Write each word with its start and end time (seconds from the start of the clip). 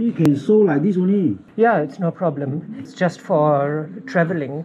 You 0.00 0.12
can 0.12 0.34
sew 0.34 0.60
like 0.60 0.82
this 0.82 0.96
only. 0.96 1.36
Yeah, 1.56 1.80
it's 1.80 1.98
no 1.98 2.10
problem. 2.10 2.74
It's 2.78 2.94
just 2.94 3.20
for 3.20 3.90
traveling. 4.06 4.64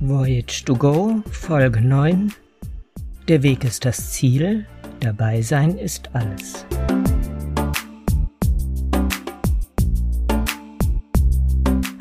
Voyage 0.00 0.64
to 0.66 0.76
Go, 0.76 1.22
Folge 1.32 1.80
9. 1.80 2.32
Der 3.26 3.42
Weg 3.42 3.64
ist 3.64 3.84
das 3.84 4.12
Ziel, 4.12 4.66
dabei 5.00 5.42
sein 5.42 5.76
ist 5.76 6.08
alles. 6.14 6.64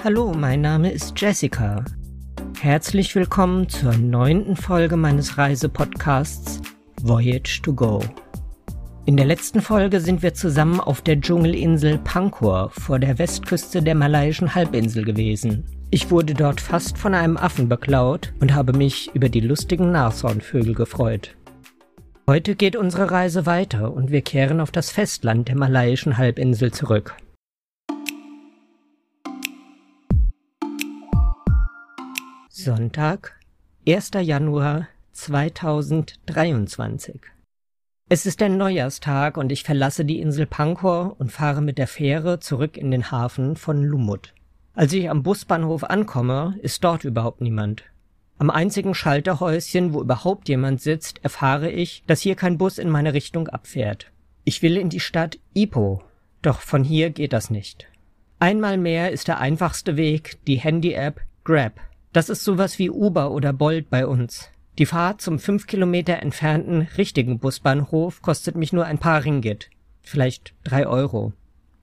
Hallo, 0.04 0.32
mein 0.32 0.62
Name 0.62 0.92
ist 0.92 1.20
Jessica. 1.20 1.84
Herzlich 2.64 3.14
willkommen 3.14 3.68
zur 3.68 3.92
neunten 3.98 4.56
Folge 4.56 4.96
meines 4.96 5.38
Reisepodcasts 5.38 6.62
Voyage 7.02 7.62
to 7.62 7.74
Go. 7.74 8.00
In 9.06 9.18
der 9.18 9.26
letzten 9.26 9.60
Folge 9.60 10.00
sind 10.00 10.24
wir 10.24 10.34
zusammen 10.34 10.80
auf 10.80 11.02
der 11.02 11.20
Dschungelinsel 11.20 11.98
Pankor 11.98 12.70
vor 12.70 13.00
der 13.00 13.20
Westküste 13.20 13.82
der 13.82 13.96
malaiischen 13.96 14.56
Halbinsel 14.56 15.04
gewesen. 15.04 15.66
Ich 15.92 16.10
wurde 16.10 16.34
dort 16.34 16.62
fast 16.62 16.98
von 16.98 17.14
einem 17.14 17.36
Affen 17.36 17.68
beklaut 17.68 18.32
und 18.40 18.56
habe 18.56 18.72
mich 18.72 19.12
über 19.14 19.28
die 19.28 19.42
lustigen 19.42 19.92
Nashornvögel 19.92 20.74
gefreut. 20.74 21.36
Heute 22.28 22.56
geht 22.56 22.78
unsere 22.78 23.12
Reise 23.12 23.46
weiter 23.46 23.94
und 23.94 24.10
wir 24.10 24.22
kehren 24.22 24.62
auf 24.62 24.72
das 24.72 24.90
Festland 24.90 25.50
der 25.50 25.58
malaiischen 25.58 26.18
Halbinsel 26.18 26.72
zurück. 26.72 27.18
Sonntag, 32.64 33.36
1. 33.86 34.12
Januar 34.22 34.88
2023. 35.12 37.20
Es 38.10 38.26
ist 38.26 38.40
der 38.40 38.48
Neujahrstag 38.48 39.36
und 39.36 39.52
ich 39.52 39.64
verlasse 39.64 40.06
die 40.06 40.22
Insel 40.22 40.46
Pankor 40.46 41.18
und 41.20 41.30
fahre 41.30 41.62
mit 41.62 41.78
der 41.78 41.88
Fähre 41.88 42.40
zurück 42.40 42.78
in 42.78 42.90
den 42.90 43.12
Hafen 43.12 43.58
von 43.58 43.84
Lumut. 43.84 44.34
Als 44.76 44.94
ich 44.94 45.10
am 45.10 45.24
Busbahnhof 45.24 45.84
ankomme, 45.84 46.58
ist 46.62 46.82
dort 46.86 47.04
überhaupt 47.04 47.42
niemand. 47.42 47.84
Am 48.38 48.50
einzigen 48.50 48.96
Schalterhäuschen, 48.96 49.94
wo 49.94 50.00
überhaupt 50.00 50.48
jemand 50.48 50.80
sitzt, 50.80 51.22
erfahre 51.22 51.70
ich, 51.70 52.06
dass 52.08 52.22
hier 52.22 52.36
kein 52.36 52.58
Bus 52.58 52.78
in 52.78 52.90
meine 52.90 53.14
Richtung 53.14 53.50
abfährt. 53.50 54.10
Ich 54.46 54.62
will 54.62 54.78
in 54.78 54.88
die 54.88 55.02
Stadt 55.02 55.38
Ipoh, 55.54 56.02
doch 56.42 56.62
von 56.62 56.86
hier 56.86 57.10
geht 57.10 57.34
das 57.34 57.50
nicht. 57.50 57.90
Einmal 58.40 58.78
mehr 58.78 59.12
ist 59.12 59.28
der 59.28 59.42
einfachste 59.42 59.98
Weg 59.98 60.38
die 60.48 60.62
Handy-App 60.62 61.20
Grab. 61.44 61.82
Das 62.14 62.30
ist 62.30 62.44
sowas 62.44 62.78
wie 62.78 62.92
Uber 62.92 63.32
oder 63.32 63.54
Bolt 63.54 63.90
bei 63.90 64.06
uns. 64.06 64.52
Die 64.78 64.86
Fahrt 64.86 65.20
zum 65.20 65.40
fünf 65.40 65.66
Kilometer 65.66 66.22
entfernten 66.22 66.88
richtigen 66.96 67.40
Busbahnhof 67.40 68.22
kostet 68.22 68.56
mich 68.56 68.72
nur 68.72 68.86
ein 68.86 69.00
paar 69.00 69.24
Ringgit. 69.26 69.72
Vielleicht 70.04 70.54
drei 70.64 70.86
Euro. 70.86 71.34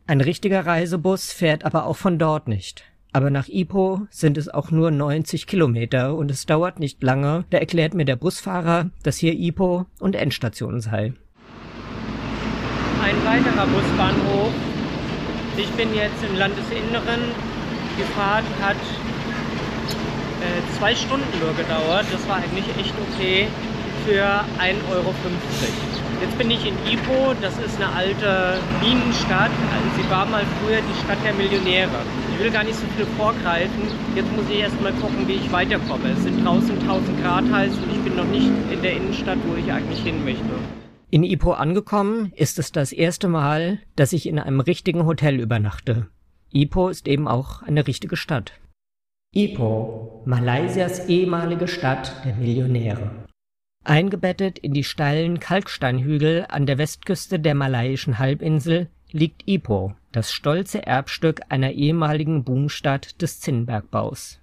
Ein 0.06 0.20
richtiger 0.20 0.64
Reisebus 0.64 1.32
fährt 1.32 1.64
aber 1.64 1.84
auch 1.84 1.96
von 1.96 2.18
dort 2.18 2.46
nicht. 2.46 2.84
Aber 3.12 3.30
nach 3.30 3.48
Ipoh 3.48 4.02
sind 4.10 4.38
es 4.38 4.48
auch 4.48 4.70
nur 4.70 4.92
90 4.92 5.48
Kilometer 5.48 6.14
und 6.14 6.30
es 6.30 6.46
dauert 6.46 6.78
nicht 6.78 7.02
lange, 7.02 7.44
da 7.50 7.58
erklärt 7.58 7.94
mir 7.94 8.04
der 8.04 8.14
Busfahrer, 8.14 8.90
dass 9.02 9.16
hier 9.16 9.34
Ipoh 9.34 9.86
und 9.98 10.14
Endstation 10.14 10.80
sei. 10.80 11.12
Ein 13.02 13.16
weiterer 13.24 13.66
Busbahnhof. 13.66 14.52
Ich 15.56 15.70
bin 15.70 15.92
jetzt 15.92 16.22
im 16.22 16.36
Landesinneren. 16.36 17.20
Die 17.98 18.04
Fahrt 18.14 18.44
hat 18.60 18.76
zwei 20.80 20.94
Stunden 20.96 21.28
nur 21.38 21.52
gedauert. 21.54 22.06
Das 22.10 22.26
war 22.26 22.36
eigentlich 22.36 22.64
echt 22.80 22.94
okay 23.12 23.48
für 24.06 24.24
1,50 24.24 24.90
Euro. 24.90 25.14
Jetzt 26.22 26.38
bin 26.38 26.50
ich 26.50 26.66
in 26.66 26.74
Ipoh, 26.90 27.34
das 27.42 27.52
ist 27.58 27.76
eine 27.76 27.92
alte 27.92 28.58
Minenstadt. 28.80 29.50
Also 29.74 30.02
sie 30.02 30.10
war 30.10 30.24
mal 30.24 30.42
früher 30.58 30.80
die 30.80 31.04
Stadt 31.04 31.18
der 31.22 31.34
Millionäre. 31.34 32.00
Ich 32.32 32.42
will 32.42 32.50
gar 32.50 32.64
nicht 32.64 32.76
so 32.76 32.86
viel 32.96 33.04
vorgreifen. 33.18 33.82
Jetzt 34.16 34.34
muss 34.34 34.46
ich 34.50 34.60
erst 34.60 34.80
mal 34.80 34.92
gucken, 34.94 35.28
wie 35.28 35.34
ich 35.34 35.52
weiterkomme. 35.52 36.12
Es 36.16 36.22
sind 36.22 36.42
draußen 36.42 36.78
1000 36.80 37.22
Grad 37.22 37.44
heiß 37.52 37.72
und 37.72 37.92
ich 37.92 38.00
bin 38.02 38.16
noch 38.16 38.24
nicht 38.24 38.50
in 38.72 38.80
der 38.82 38.96
Innenstadt, 38.96 39.38
wo 39.46 39.56
ich 39.56 39.70
eigentlich 39.70 40.00
hin 40.00 40.24
möchte. 40.24 40.44
In 41.10 41.24
Ipoh 41.24 41.52
angekommen 41.52 42.32
ist 42.36 42.58
es 42.58 42.72
das 42.72 42.92
erste 42.92 43.28
Mal, 43.28 43.80
dass 43.96 44.14
ich 44.14 44.26
in 44.26 44.38
einem 44.38 44.60
richtigen 44.60 45.04
Hotel 45.04 45.40
übernachte. 45.40 46.06
Ipoh 46.52 46.88
ist 46.88 47.06
eben 47.06 47.28
auch 47.28 47.62
eine 47.62 47.86
richtige 47.86 48.16
Stadt. 48.16 48.52
Ipoh, 49.32 50.22
Malaysias 50.24 51.08
ehemalige 51.08 51.68
Stadt 51.68 52.24
der 52.24 52.34
Millionäre. 52.34 53.28
Eingebettet 53.84 54.58
in 54.58 54.74
die 54.74 54.82
steilen 54.82 55.38
Kalksteinhügel 55.38 56.46
an 56.48 56.66
der 56.66 56.78
Westküste 56.78 57.38
der 57.38 57.54
malaiischen 57.54 58.18
Halbinsel 58.18 58.88
liegt 59.12 59.46
Ipoh, 59.46 59.94
das 60.10 60.32
stolze 60.32 60.84
Erbstück 60.84 61.42
einer 61.48 61.70
ehemaligen 61.70 62.42
Boomstadt 62.42 63.22
des 63.22 63.38
Zinnbergbaus. 63.38 64.40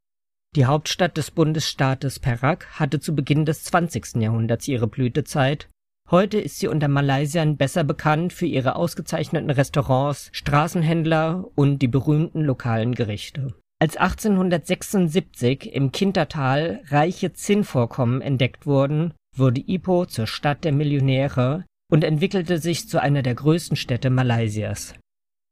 Die 0.56 0.66
Hauptstadt 0.66 1.18
des 1.18 1.32
Bundesstaates 1.32 2.20
Perak 2.20 2.80
hatte 2.80 3.02
zu 3.02 3.14
Beginn 3.14 3.44
des 3.44 3.66
20. 3.66 4.22
Jahrhunderts 4.22 4.70
ihre 4.70 4.88
Blütezeit. 4.88 5.68
Heute 6.10 6.40
ist 6.40 6.60
sie 6.60 6.70
unter 6.70 6.88
Malaysiern 6.88 7.58
besser 7.58 7.84
bekannt 7.84 8.32
für 8.32 8.46
ihre 8.46 8.78
ausgezeichneten 8.78 9.50
Restaurants, 9.50 10.30
Straßenhändler 10.32 11.46
und 11.56 11.80
die 11.82 11.90
berühmten 11.90 12.42
lokalen 12.46 12.96
Gerichte. 12.96 13.54
Als 13.80 13.96
1876 13.96 15.72
im 15.72 15.92
Kintertal 15.92 16.82
reiche 16.88 17.34
Zinnvorkommen 17.34 18.22
entdeckt 18.22 18.66
wurden, 18.66 19.14
wurde 19.36 19.62
Ipoh 19.68 20.06
zur 20.06 20.26
Stadt 20.26 20.64
der 20.64 20.72
Millionäre 20.72 21.64
und 21.92 22.04
entwickelte 22.04 22.58
sich 22.58 22.90
zu 22.90 23.00
einer 23.00 23.22
der 23.22 23.36
größten 23.36 23.78
Städte 23.78 24.10
Malaysias. 24.10 24.96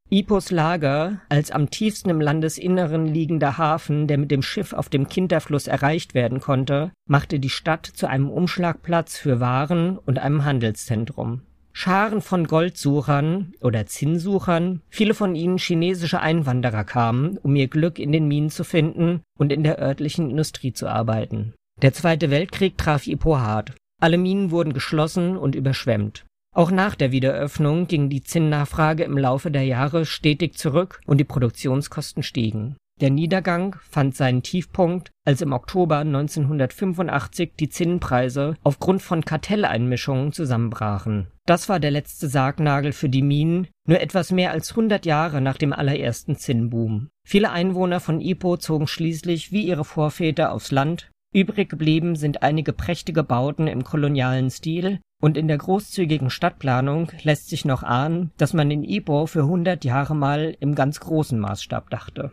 Ipohs 0.10 0.50
Lager, 0.50 1.22
als 1.30 1.52
am 1.52 1.70
tiefsten 1.70 2.10
im 2.10 2.20
Landesinneren 2.20 3.06
liegender 3.06 3.60
Hafen, 3.60 4.08
der 4.08 4.18
mit 4.18 4.32
dem 4.32 4.42
Schiff 4.42 4.74
auf 4.74 4.90
dem 4.90 5.08
Kinterfluss 5.08 5.68
erreicht 5.68 6.16
werden 6.16 6.40
konnte, 6.40 6.92
machte 7.08 7.40
die 7.40 7.50
Stadt 7.50 7.86
zu 7.86 8.08
einem 8.08 8.32
Umschlagplatz 8.32 9.18
für 9.18 9.40
Waren 9.40 10.00
und 10.00 10.18
einem 10.18 10.46
Handelszentrum 10.46 11.42
Scharen 11.78 12.22
von 12.22 12.48
Goldsuchern 12.48 13.54
oder 13.60 13.86
Zinnsuchern, 13.86 14.82
viele 14.88 15.14
von 15.14 15.36
ihnen 15.36 15.58
chinesische 15.58 16.22
Einwanderer 16.22 16.86
kamen, 16.86 17.38
um 17.38 17.54
ihr 17.58 17.68
Glück 17.68 18.00
in 18.00 18.14
den 18.14 18.30
Minen 18.30 18.50
zu 18.50 18.64
finden 18.64 19.20
und 19.38 19.52
in 19.52 19.62
der 19.62 19.78
örtlichen 19.78 20.30
Industrie 20.30 20.72
zu 20.72 20.88
arbeiten. 20.88 21.54
Der 21.82 21.92
Zweite 21.92 22.32
Weltkrieg 22.32 22.78
traf 22.78 23.08
Ipoh 23.08 23.40
hart. 23.40 23.74
Alle 24.02 24.18
Minen 24.18 24.52
wurden 24.52 24.72
geschlossen 24.72 25.36
und 25.36 25.54
überschwemmt. 25.54 26.26
Auch 26.56 26.72
nach 26.72 26.96
der 26.96 27.12
Wiederöffnung 27.12 27.88
ging 27.88 28.08
die 28.10 28.24
Zinnnachfrage 28.24 29.04
im 29.04 29.18
Laufe 29.18 29.52
der 29.52 29.64
Jahre 29.64 30.06
stetig 30.06 30.58
zurück 30.58 31.02
und 31.06 31.18
die 31.18 31.26
Produktionskosten 31.26 32.24
stiegen. 32.24 32.78
Der 33.02 33.10
Niedergang 33.10 33.76
fand 33.90 34.16
seinen 34.16 34.42
Tiefpunkt, 34.42 35.12
als 35.26 35.42
im 35.42 35.52
Oktober 35.52 35.98
1985 35.98 37.52
die 37.60 37.68
Zinnpreise 37.68 38.56
aufgrund 38.64 39.02
von 39.02 39.26
Kartelleinmischungen 39.26 40.32
zusammenbrachen. 40.32 41.28
Das 41.46 41.68
war 41.68 41.82
der 41.82 41.92
letzte 41.92 42.30
Sargnagel 42.30 42.94
für 42.94 43.10
die 43.10 43.22
Minen, 43.22 43.68
nur 43.86 44.00
etwas 44.00 44.32
mehr 44.32 44.52
als 44.52 44.70
100 44.70 45.06
Jahre 45.06 45.42
nach 45.42 45.58
dem 45.58 45.74
allerersten 45.74 46.38
Zinnboom. 46.38 47.10
Viele 47.28 47.52
Einwohner 47.52 48.00
von 48.00 48.22
Ipoh 48.22 48.56
zogen 48.56 48.88
schließlich 48.88 49.52
wie 49.52 49.68
ihre 49.68 49.84
Vorväter 49.84 50.54
aufs 50.54 50.72
Land. 50.72 51.12
Übrig 51.34 51.68
geblieben 51.68 52.16
sind 52.16 52.44
einige 52.44 52.72
prächtige 52.72 53.24
Bauten 53.24 53.68
im 53.68 53.84
kolonialen 53.84 54.50
Stil 54.50 55.02
und 55.22 55.36
in 55.36 55.50
der 55.50 55.58
großzügigen 55.58 56.30
Stadtplanung 56.30 57.12
lässt 57.24 57.50
sich 57.50 57.66
noch 57.66 57.84
ahnen, 57.84 58.32
dass 58.38 58.54
man 58.54 58.72
in 58.72 58.86
Ipoh 58.86 59.26
für 59.26 59.42
100 59.42 59.84
Jahre 59.84 60.16
mal 60.16 60.56
im 60.62 60.76
ganz 60.76 61.02
großen 61.02 61.38
Maßstab 61.38 61.90
dachte. 61.90 62.32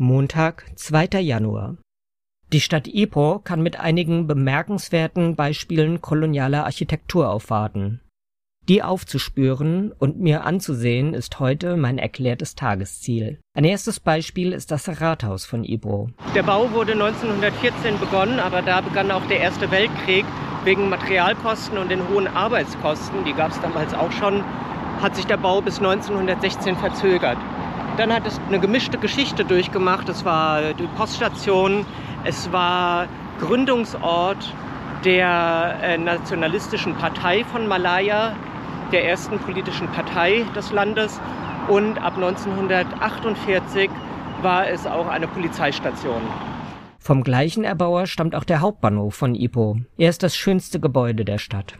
Montag, 0.00 0.64
2. 0.74 1.20
Januar. 1.20 1.76
Die 2.52 2.60
Stadt 2.60 2.88
Ipoh 2.88 3.38
kann 3.38 3.62
mit 3.62 3.78
einigen 3.78 4.26
bemerkenswerten 4.26 5.36
Beispielen 5.36 6.00
kolonialer 6.00 6.64
Architektur 6.64 7.30
aufwarten. 7.30 8.00
Die 8.68 8.82
aufzuspüren 8.82 9.92
und 9.92 10.18
mir 10.18 10.44
anzusehen 10.44 11.14
ist 11.14 11.38
heute 11.38 11.76
mein 11.76 11.98
erklärtes 11.98 12.56
Tagesziel. 12.56 13.38
Ein 13.56 13.62
erstes 13.62 14.00
Beispiel 14.00 14.52
ist 14.52 14.72
das 14.72 15.00
Rathaus 15.00 15.44
von 15.44 15.62
Ipoh. 15.62 16.08
Der 16.34 16.42
Bau 16.42 16.72
wurde 16.72 16.94
1914 16.94 18.00
begonnen, 18.00 18.40
aber 18.40 18.62
da 18.62 18.80
begann 18.80 19.12
auch 19.12 19.24
der 19.26 19.38
Erste 19.38 19.70
Weltkrieg. 19.70 20.24
Wegen 20.64 20.88
Materialkosten 20.88 21.78
und 21.78 21.88
den 21.88 22.08
hohen 22.08 22.26
Arbeitskosten, 22.26 23.24
die 23.24 23.34
gab 23.34 23.52
es 23.52 23.60
damals 23.60 23.94
auch 23.94 24.10
schon, 24.10 24.42
hat 25.00 25.14
sich 25.14 25.26
der 25.26 25.36
Bau 25.36 25.60
bis 25.60 25.78
1916 25.78 26.74
verzögert. 26.74 27.38
Dann 27.96 28.12
hat 28.12 28.26
es 28.26 28.40
eine 28.48 28.58
gemischte 28.58 28.98
Geschichte 28.98 29.44
durchgemacht. 29.44 30.08
Es 30.08 30.24
war 30.24 30.74
die 30.74 30.88
Poststation, 30.96 31.86
es 32.24 32.50
war 32.50 33.06
Gründungsort 33.38 34.52
der 35.04 35.76
äh, 35.80 35.96
nationalistischen 35.98 36.94
Partei 36.96 37.44
von 37.44 37.68
Malaya, 37.68 38.34
der 38.90 39.06
ersten 39.06 39.38
politischen 39.38 39.86
Partei 39.88 40.44
des 40.56 40.72
Landes. 40.72 41.20
Und 41.68 41.98
ab 41.98 42.16
1948 42.16 43.90
war 44.42 44.68
es 44.68 44.86
auch 44.86 45.06
eine 45.06 45.28
Polizeistation. 45.28 46.22
Vom 46.98 47.22
gleichen 47.22 47.64
Erbauer 47.64 48.06
stammt 48.06 48.34
auch 48.34 48.44
der 48.44 48.60
Hauptbahnhof 48.60 49.14
von 49.14 49.34
Ipoh. 49.34 49.76
Er 49.98 50.10
ist 50.10 50.22
das 50.22 50.34
schönste 50.34 50.80
Gebäude 50.80 51.24
der 51.24 51.38
Stadt. 51.38 51.78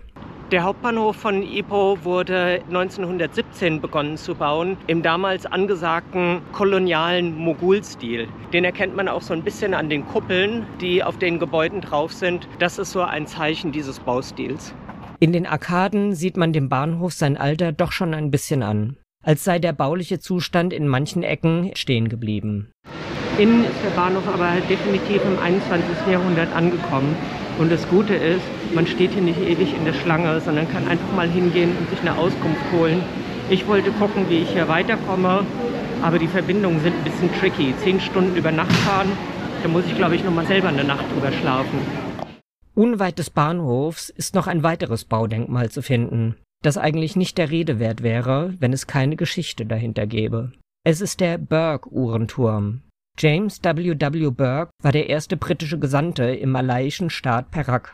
Der 0.50 0.62
Hauptbahnhof 0.62 1.16
von 1.16 1.42
Ipoh 1.42 1.98
wurde 2.02 2.60
1917 2.68 3.80
begonnen 3.80 4.18
zu 4.18 4.34
bauen, 4.34 4.76
im 4.86 5.02
damals 5.02 5.46
angesagten 5.46 6.42
kolonialen 6.52 7.34
Mogulstil. 7.34 8.28
Den 8.52 8.64
erkennt 8.64 8.94
man 8.94 9.08
auch 9.08 9.22
so 9.22 9.32
ein 9.32 9.42
bisschen 9.42 9.72
an 9.72 9.88
den 9.88 10.06
Kuppeln, 10.06 10.66
die 10.82 11.02
auf 11.02 11.16
den 11.16 11.38
Gebäuden 11.38 11.80
drauf 11.80 12.12
sind. 12.12 12.46
Das 12.58 12.78
ist 12.78 12.92
so 12.92 13.00
ein 13.00 13.26
Zeichen 13.26 13.72
dieses 13.72 13.98
Baustils. 14.00 14.74
In 15.18 15.32
den 15.32 15.46
Arkaden 15.46 16.14
sieht 16.14 16.36
man 16.36 16.52
dem 16.52 16.68
Bahnhof 16.68 17.14
sein 17.14 17.38
Alter 17.38 17.72
doch 17.72 17.92
schon 17.92 18.12
ein 18.12 18.30
bisschen 18.30 18.62
an, 18.62 18.98
als 19.24 19.44
sei 19.44 19.58
der 19.58 19.72
bauliche 19.72 20.18
Zustand 20.18 20.74
in 20.74 20.86
manchen 20.86 21.22
Ecken 21.22 21.70
stehen 21.74 22.10
geblieben. 22.10 22.70
Innen 23.38 23.64
ist 23.64 23.82
der 23.82 23.96
Bahnhof 23.96 24.28
aber 24.28 24.52
definitiv 24.68 25.22
im 25.24 25.38
21. 25.38 25.84
Jahrhundert 26.08 26.54
angekommen. 26.54 27.16
Und 27.58 27.70
das 27.70 27.88
Gute 27.88 28.14
ist, 28.14 28.42
man 28.74 28.86
steht 28.86 29.12
hier 29.12 29.22
nicht 29.22 29.40
ewig 29.40 29.74
in 29.76 29.84
der 29.84 29.92
Schlange, 29.92 30.40
sondern 30.40 30.68
kann 30.70 30.88
einfach 30.88 31.12
mal 31.14 31.28
hingehen 31.28 31.76
und 31.78 31.88
sich 31.88 32.00
eine 32.00 32.16
Auskunft 32.18 32.62
holen. 32.72 33.00
Ich 33.48 33.66
wollte 33.68 33.90
gucken, 33.92 34.28
wie 34.28 34.38
ich 34.38 34.50
hier 34.50 34.68
weiterkomme, 34.68 35.46
aber 36.02 36.18
die 36.18 36.26
Verbindungen 36.26 36.80
sind 36.80 36.94
ein 36.96 37.04
bisschen 37.04 37.32
tricky. 37.38 37.74
Zehn 37.82 38.00
Stunden 38.00 38.36
über 38.36 38.50
Nacht 38.50 38.72
fahren, 38.72 39.12
da 39.62 39.68
muss 39.68 39.86
ich, 39.86 39.96
glaube 39.96 40.16
ich, 40.16 40.24
nochmal 40.24 40.46
selber 40.46 40.68
eine 40.68 40.84
Nacht 40.84 41.04
drüber 41.12 41.30
schlafen. 41.30 41.78
Unweit 42.74 43.18
des 43.18 43.30
Bahnhofs 43.30 44.08
ist 44.08 44.34
noch 44.34 44.48
ein 44.48 44.64
weiteres 44.64 45.04
Baudenkmal 45.04 45.70
zu 45.70 45.80
finden, 45.80 46.34
das 46.62 46.76
eigentlich 46.76 47.14
nicht 47.14 47.38
der 47.38 47.50
Rede 47.50 47.78
wert 47.78 48.02
wäre, 48.02 48.54
wenn 48.58 48.72
es 48.72 48.88
keine 48.88 49.14
Geschichte 49.14 49.64
dahinter 49.64 50.06
gäbe. 50.06 50.52
Es 50.84 51.00
ist 51.00 51.20
der 51.20 51.38
Burke-Uhrenturm. 51.38 52.82
James 53.16 53.60
W. 53.62 53.94
W. 53.96 54.30
Burke 54.30 54.70
war 54.82 54.90
der 54.90 55.08
erste 55.08 55.36
britische 55.36 55.78
Gesandte 55.78 56.24
im 56.24 56.50
malaiischen 56.50 57.10
Staat 57.10 57.52
Perak. 57.52 57.92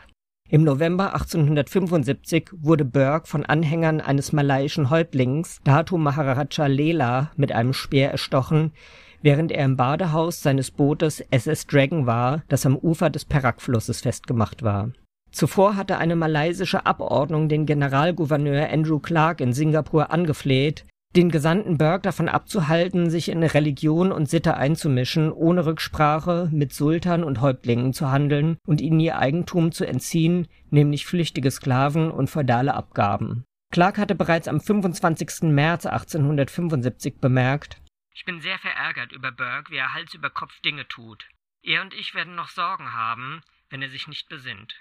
Im 0.49 0.63
November 0.63 1.13
1875 1.13 2.49
wurde 2.53 2.85
Burke 2.85 3.27
von 3.27 3.45
Anhängern 3.45 4.01
eines 4.01 4.33
malaiischen 4.33 4.89
Häuptlings, 4.89 5.59
Datu 5.63 5.97
Maharaja 5.97 6.65
Lela, 6.65 7.31
mit 7.37 7.51
einem 7.51 7.73
Speer 7.73 8.09
erstochen, 8.11 8.73
während 9.21 9.51
er 9.51 9.63
im 9.63 9.77
Badehaus 9.77 10.41
seines 10.41 10.71
Bootes 10.71 11.23
SS 11.29 11.67
Dragon 11.67 12.07
war, 12.07 12.43
das 12.49 12.65
am 12.65 12.75
Ufer 12.75 13.11
des 13.11 13.23
Perak-Flusses 13.23 14.01
festgemacht 14.01 14.63
war. 14.63 14.89
Zuvor 15.31 15.77
hatte 15.77 15.99
eine 15.99 16.15
malaysische 16.15 16.85
Abordnung 16.85 17.47
den 17.47 17.65
Generalgouverneur 17.65 18.69
Andrew 18.69 18.99
Clark 18.99 19.39
in 19.39 19.53
Singapur 19.53 20.11
angefleht, 20.11 20.85
den 21.15 21.29
Gesandten 21.29 21.77
Burke 21.77 22.03
davon 22.03 22.29
abzuhalten, 22.29 23.09
sich 23.09 23.29
in 23.29 23.43
Religion 23.43 24.11
und 24.11 24.29
Sitte 24.29 24.55
einzumischen, 24.55 25.31
ohne 25.31 25.65
Rücksprache 25.65 26.49
mit 26.51 26.73
Sultan 26.73 27.23
und 27.23 27.41
Häuptlingen 27.41 27.93
zu 27.93 28.11
handeln 28.11 28.57
und 28.65 28.79
ihnen 28.79 28.99
ihr 28.99 29.17
Eigentum 29.17 29.71
zu 29.71 29.85
entziehen, 29.85 30.47
nämlich 30.69 31.05
flüchtige 31.05 31.51
Sklaven 31.51 32.11
und 32.11 32.29
feudale 32.29 32.73
Abgaben. 32.73 33.43
Clark 33.71 33.97
hatte 33.97 34.15
bereits 34.15 34.47
am 34.47 34.61
25. 34.61 35.43
März 35.43 35.85
1875 35.85 37.19
bemerkt, 37.19 37.81
ich 38.13 38.25
bin 38.25 38.41
sehr 38.41 38.59
verärgert 38.59 39.13
über 39.13 39.31
Burke, 39.31 39.71
wie 39.71 39.77
er 39.77 39.93
Hals 39.93 40.13
über 40.13 40.29
Kopf 40.29 40.59
Dinge 40.61 40.87
tut. 40.87 41.27
Er 41.63 41.81
und 41.81 41.93
ich 41.93 42.13
werden 42.13 42.35
noch 42.35 42.49
Sorgen 42.49 42.93
haben, 42.93 43.41
wenn 43.69 43.81
er 43.81 43.89
sich 43.89 44.07
nicht 44.07 44.29
besinnt. 44.29 44.75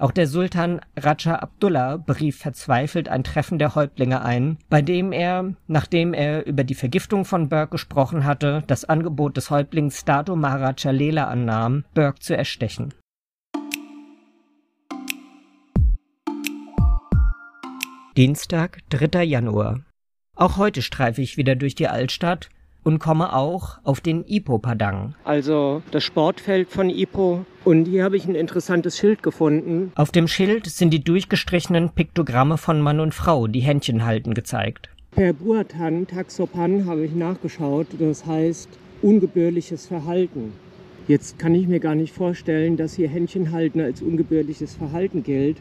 Auch 0.00 0.12
der 0.12 0.26
Sultan 0.26 0.80
Raja 0.96 1.40
Abdullah 1.40 1.98
berief 1.98 2.38
verzweifelt 2.38 3.10
ein 3.10 3.22
Treffen 3.22 3.58
der 3.58 3.74
Häuptlinge 3.74 4.22
ein, 4.22 4.56
bei 4.70 4.80
dem 4.80 5.12
er, 5.12 5.52
nachdem 5.66 6.14
er 6.14 6.46
über 6.46 6.64
die 6.64 6.74
Vergiftung 6.74 7.26
von 7.26 7.50
Burke 7.50 7.72
gesprochen 7.72 8.24
hatte, 8.24 8.64
das 8.66 8.86
Angebot 8.86 9.36
des 9.36 9.50
Häuptlings 9.50 10.06
Dato 10.06 10.36
Maharaja 10.36 10.90
Lela 10.90 11.24
annahm, 11.24 11.84
Burke 11.92 12.18
zu 12.18 12.34
erstechen. 12.34 12.94
Dienstag, 18.16 18.78
3. 18.88 19.22
Januar. 19.24 19.80
Auch 20.34 20.56
heute 20.56 20.80
streife 20.80 21.20
ich 21.20 21.36
wieder 21.36 21.56
durch 21.56 21.74
die 21.74 21.88
Altstadt 21.88 22.48
und 22.82 22.98
komme 22.98 23.34
auch 23.34 23.78
auf 23.84 24.00
den 24.00 24.24
Ipoh-Padang. 24.26 25.14
Also 25.24 25.82
das 25.90 26.04
Sportfeld 26.04 26.68
von 26.70 26.90
Ipoh. 26.90 27.44
Und 27.64 27.86
hier 27.86 28.04
habe 28.04 28.16
ich 28.16 28.26
ein 28.26 28.34
interessantes 28.34 28.96
Schild 28.98 29.22
gefunden. 29.22 29.92
Auf 29.94 30.10
dem 30.10 30.28
Schild 30.28 30.66
sind 30.66 30.90
die 30.90 31.04
durchgestrichenen 31.04 31.90
Piktogramme 31.90 32.56
von 32.56 32.80
Mann 32.80 33.00
und 33.00 33.14
Frau, 33.14 33.46
die 33.46 33.60
Händchen 33.60 34.04
halten, 34.04 34.34
gezeigt. 34.34 34.88
Per 35.10 35.32
Buatan 35.32 36.06
Taxopan 36.06 36.86
habe 36.86 37.04
ich 37.04 37.14
nachgeschaut. 37.14 37.88
Das 37.98 38.24
heißt 38.24 38.68
ungebührliches 39.02 39.86
Verhalten. 39.86 40.52
Jetzt 41.08 41.38
kann 41.38 41.54
ich 41.54 41.66
mir 41.66 41.80
gar 41.80 41.94
nicht 41.94 42.14
vorstellen, 42.14 42.76
dass 42.76 42.94
hier 42.94 43.08
Händchen 43.08 43.50
halten 43.50 43.80
als 43.80 44.00
ungebührliches 44.00 44.74
Verhalten 44.76 45.22
gilt. 45.22 45.56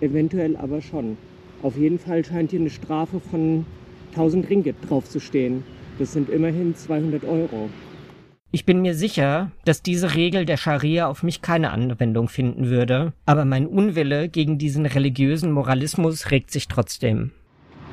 Eventuell 0.00 0.56
aber 0.56 0.82
schon. 0.82 1.16
Auf 1.62 1.76
jeden 1.76 1.98
Fall 1.98 2.24
scheint 2.24 2.50
hier 2.50 2.60
eine 2.60 2.70
Strafe 2.70 3.20
von 3.20 3.64
1000 4.12 4.48
Ringgit 4.48 4.76
draufzustehen. 4.88 5.62
Das 6.00 6.14
sind 6.14 6.30
immerhin 6.30 6.74
200 6.74 7.24
Euro. 7.24 7.68
Ich 8.52 8.64
bin 8.64 8.80
mir 8.80 8.94
sicher, 8.94 9.50
dass 9.66 9.82
diese 9.82 10.14
Regel 10.14 10.46
der 10.46 10.56
Scharia 10.56 11.06
auf 11.08 11.22
mich 11.22 11.42
keine 11.42 11.72
Anwendung 11.72 12.28
finden 12.28 12.70
würde, 12.70 13.12
aber 13.26 13.44
mein 13.44 13.66
Unwille 13.66 14.30
gegen 14.30 14.56
diesen 14.56 14.86
religiösen 14.86 15.52
Moralismus 15.52 16.30
regt 16.30 16.52
sich 16.52 16.68
trotzdem. 16.68 17.32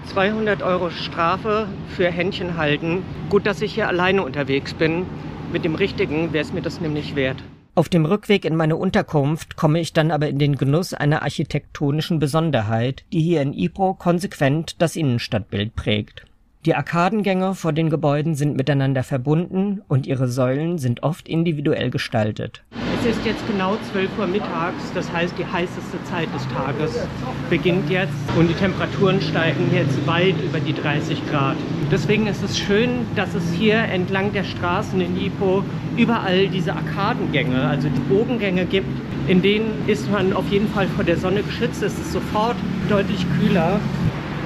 200 0.06 0.64
Euro 0.64 0.90
Strafe 0.90 1.68
für 1.90 2.10
Händchen 2.10 2.56
halten. 2.56 3.04
Gut, 3.30 3.46
dass 3.46 3.62
ich 3.62 3.74
hier 3.74 3.90
alleine 3.90 4.24
unterwegs 4.24 4.74
bin. 4.74 5.06
Mit 5.52 5.66
dem 5.66 5.76
Richtigen 5.76 6.32
wäre 6.32 6.46
es 6.46 6.54
mir 6.54 6.62
das 6.62 6.80
nämlich 6.80 7.14
wert. 7.18 7.44
Auf 7.76 7.90
dem 7.90 8.06
Rückweg 8.06 8.46
in 8.46 8.56
meine 8.56 8.78
Unterkunft 8.78 9.58
komme 9.58 9.82
ich 9.82 9.92
dann 9.92 10.12
aber 10.12 10.30
in 10.30 10.40
den 10.40 10.56
Genuss 10.56 10.94
einer 10.94 11.24
architektonischen 11.24 12.20
Besonderheit, 12.20 13.04
die 13.12 13.20
hier 13.20 13.42
in 13.42 13.52
Ipoh 13.52 13.96
konsequent 13.96 14.82
das 14.82 14.96
Innenstadtbild 14.96 15.76
prägt. 15.76 16.24
Die 16.68 16.76
Arkadengänge 16.76 17.56
vor 17.56 17.72
den 17.72 17.90
Gebäuden 17.90 18.36
sind 18.36 18.58
miteinander 18.58 19.02
verbunden 19.02 19.84
und 19.88 20.06
ihre 20.06 20.28
Säulen 20.28 20.80
sind 20.80 21.02
oft 21.02 21.30
individuell 21.30 21.90
gestaltet. 21.90 22.62
Es 23.00 23.16
ist 23.16 23.26
jetzt 23.26 23.48
genau 23.48 23.78
12 23.94 24.10
Uhr 24.20 24.28
mittags, 24.28 24.92
das 24.94 25.10
heißt 25.10 25.34
die 25.38 25.46
heißeste 25.46 26.04
Zeit 26.04 26.28
des 26.36 26.46
Tages 26.50 27.08
beginnt 27.50 27.90
jetzt 27.90 28.12
und 28.38 28.50
die 28.50 28.54
Temperaturen 28.54 29.22
steigen 29.22 29.74
jetzt 29.74 30.06
weit 30.06 30.36
über 30.44 30.60
die 30.60 30.74
30 30.74 31.26
Grad. 31.30 31.56
Deswegen 31.90 32.28
ist 32.28 32.44
es 32.44 32.60
schön, 32.60 33.06
dass 33.16 33.34
es 33.34 33.50
hier 33.54 33.78
entlang 33.78 34.34
der 34.34 34.44
Straßen 34.44 35.00
in 35.00 35.16
Ipoh 35.16 35.64
überall 35.96 36.50
diese 36.50 36.74
Arkadengänge, 36.74 37.62
also 37.62 37.88
die 37.88 38.14
Bogengänge 38.14 38.66
gibt. 38.66 38.90
In 39.30 39.42
denen 39.42 39.88
ist 39.88 40.12
man 40.12 40.34
auf 40.34 40.50
jeden 40.50 40.68
Fall 40.68 40.88
vor 40.88 41.06
der 41.06 41.16
Sonne 41.16 41.44
geschützt. 41.44 41.82
Es 41.82 41.98
ist 41.98 42.12
sofort 42.12 42.58
deutlich 42.90 43.26
kühler 43.40 43.80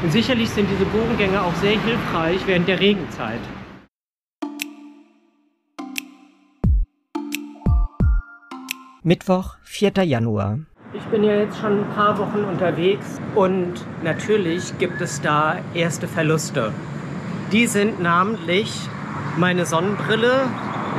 und 0.04 0.12
sicherlich 0.12 0.50
sind 0.50 0.68
diese 0.70 0.86
Bogengänge 0.86 1.42
auch 1.42 1.54
sehr 1.56 1.80
hilfreich 1.80 2.42
während 2.46 2.68
der 2.68 2.80
Regenzeit. 2.80 3.40
Mittwoch, 9.04 9.56
4. 9.64 10.04
Januar. 10.04 10.60
Ich 10.94 11.04
bin 11.06 11.24
ja 11.24 11.36
jetzt 11.36 11.58
schon 11.60 11.80
ein 11.80 11.90
paar 11.96 12.18
Wochen 12.20 12.44
unterwegs 12.44 13.20
und 13.34 13.74
natürlich 14.04 14.78
gibt 14.78 15.02
es 15.02 15.22
da 15.22 15.58
erste 15.74 16.08
Verluste. 16.08 16.72
Die 17.52 17.66
sind 17.66 18.02
namentlich 18.02 18.72
meine 19.38 19.66
Sonnenbrille. 19.66 20.48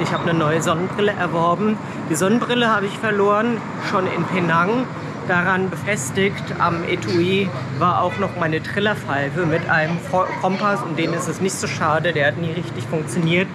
Ich 0.03 0.13
habe 0.13 0.29
eine 0.29 0.39
neue 0.39 0.63
Sonnenbrille 0.63 1.13
erworben. 1.13 1.77
Die 2.11 2.15
Sonnenbrille 2.15 2.69
habe 2.69 2.87
ich 2.87 2.99
verloren, 2.99 3.59
schon 3.91 4.07
in 4.07 4.25
Penang 4.25 4.87
daran 5.29 5.71
befestigt 5.71 6.43
am 6.59 6.85
Etui 6.85 7.49
war 7.79 8.03
auch 8.03 8.19
noch 8.19 8.37
meine 8.39 8.63
Trillerpfeife 8.63 9.47
mit 9.47 9.69
einem 9.69 9.99
Kompass, 10.41 10.83
und 10.83 10.99
den 10.99 11.13
ist 11.13 11.29
es 11.29 11.41
nicht 11.41 11.55
so 11.55 11.67
schade, 11.67 12.13
der 12.13 12.29
hat 12.29 12.39
nie 12.39 12.53
richtig 12.53 12.85
funktioniert 12.85 13.49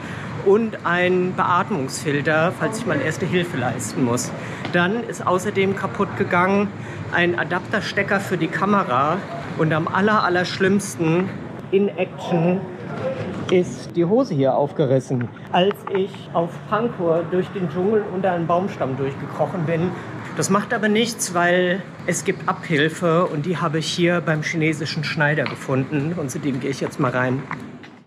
und 0.45 0.85
ein 0.85 1.33
Beatmungsfilter, 1.35 2.53
falls 2.57 2.79
ich 2.79 2.85
mal 2.85 3.01
erste 3.01 3.25
Hilfe 3.25 3.57
leisten 3.57 4.05
muss. 4.05 4.31
Dann 4.71 5.03
ist 5.03 5.25
außerdem 5.25 5.75
kaputt 5.75 6.15
gegangen 6.17 6.69
ein 7.13 7.37
Adapterstecker 7.37 8.19
für 8.19 8.37
die 8.37 8.47
Kamera 8.47 9.17
und 9.57 9.73
am 9.73 9.87
aller, 9.87 10.23
aller 10.23 10.45
schlimmsten 10.45 11.29
in 11.71 11.89
Action 11.97 12.61
ist 13.51 13.95
die 13.95 14.05
Hose 14.05 14.33
hier 14.33 14.55
aufgerissen. 14.55 15.27
Als 15.51 15.75
ich 15.93 16.11
auf 16.33 16.49
Pankow 16.69 17.23
durch 17.31 17.47
den 17.49 17.69
Dschungel 17.69 18.03
unter 18.13 18.31
einen 18.31 18.47
Baumstamm 18.47 18.97
durchgekrochen 18.97 19.65
bin, 19.65 19.91
das 20.37 20.51
macht 20.51 20.73
aber 20.73 20.87
nichts, 20.87 21.33
weil 21.33 21.81
es 22.05 22.23
gibt 22.23 22.47
Abhilfe 22.47 23.25
und 23.25 23.47
die 23.47 23.57
habe 23.57 23.79
ich 23.79 23.87
hier 23.87 24.21
beim 24.21 24.43
chinesischen 24.43 25.03
Schneider 25.03 25.43
gefunden 25.43 26.13
und 26.15 26.29
zu 26.29 26.39
dem 26.39 26.59
gehe 26.59 26.69
ich 26.69 26.79
jetzt 26.79 26.99
mal 26.99 27.11
rein. 27.11 27.41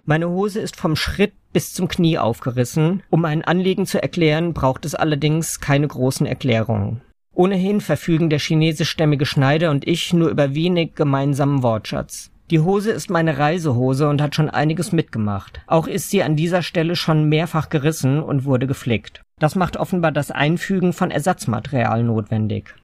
Meine 0.05 0.31
Hose 0.31 0.61
ist 0.61 0.77
vom 0.77 0.97
Schritt 0.97 1.33
bis 1.53 1.75
zum 1.75 1.89
Knie 1.89 2.19
aufgerissen. 2.19 3.03
Um 3.11 3.25
ein 3.25 3.45
Anliegen 3.45 3.85
zu 3.85 4.01
erklären, 4.01 4.55
braucht 4.55 4.85
es 4.85 4.95
allerdings 4.95 5.61
keine 5.61 5.89
großen 5.89 6.27
Erklärungen. 6.27 7.03
Ohnehin 7.35 7.81
verfügen 7.81 8.31
der 8.31 8.39
chinesischstämmige 8.39 9.27
Schneider 9.27 9.71
und 9.71 9.87
ich 9.87 10.13
nur 10.13 10.31
über 10.31 10.55
wenig 10.55 10.95
gemeinsamen 10.95 11.63
Wortschatz. 11.63 12.31
Die 12.51 12.61
Hose 12.61 12.91
ist 12.91 13.11
meine 13.11 13.39
Reisehose 13.39 14.09
und 14.09 14.21
hat 14.21 14.35
schon 14.35 14.51
einiges 14.51 14.91
mitgemacht. 14.93 15.61
Auch 15.67 15.87
ist 15.87 16.11
sie 16.11 16.23
an 16.23 16.35
dieser 16.35 16.63
Stelle 16.63 16.97
schon 16.97 17.29
mehrfach 17.29 17.69
gerissen 17.69 18.21
und 18.21 18.45
wurde 18.45 18.67
geflickt. 18.67 19.23
Das 19.41 19.57
macht 19.57 19.77
offenbar 19.79 20.13
das 20.13 20.31
Einfügen 20.31 20.93
von 20.93 21.11
Ersatzmaterial 21.11 22.05
notwendig. 22.05 22.75